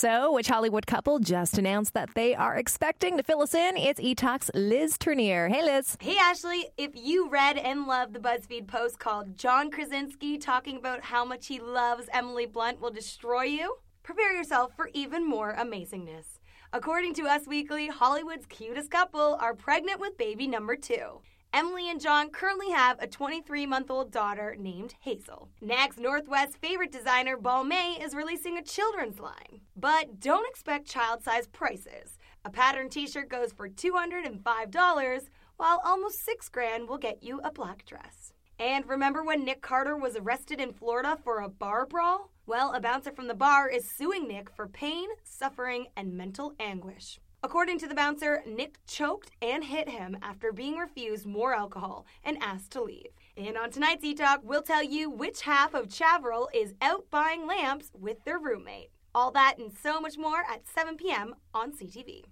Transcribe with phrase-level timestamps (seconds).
[0.00, 3.76] So, which Hollywood couple just announced that they are expecting to fill us in?
[3.76, 5.50] It's eTalk's Liz Trinnear.
[5.50, 5.98] Hey, Liz.
[6.00, 6.70] Hey, Ashley.
[6.78, 11.48] If you read and loved the BuzzFeed post called John Krasinski talking about how much
[11.48, 16.38] he loves Emily Blunt will destroy you, prepare yourself for even more amazingness.
[16.72, 21.20] According to Us Weekly, Hollywood's cutest couple are pregnant with baby number two.
[21.52, 25.48] Emily and John currently have a 23 month old daughter named Hazel.
[25.60, 29.60] Nags Northwest favorite designer Balmain is releasing a children's line.
[29.74, 32.18] But don't expect child size prices.
[32.44, 37.50] A pattern t shirt goes for $205, while almost six grand will get you a
[37.50, 38.32] black dress.
[38.60, 42.30] And remember when Nick Carter was arrested in Florida for a bar brawl?
[42.46, 47.18] Well, a bouncer from the bar is suing Nick for pain, suffering, and mental anguish.
[47.42, 52.36] According to the bouncer, Nick choked and hit him after being refused more alcohol and
[52.42, 53.12] asked to leave.
[53.34, 57.92] And on tonight's E-Talk, we'll tell you which half of Chavril is out buying lamps
[57.98, 58.90] with their roommate.
[59.14, 61.34] All that and so much more at 7 p.m.
[61.54, 62.24] on CTV.